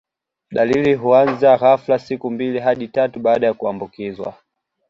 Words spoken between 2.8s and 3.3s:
tatu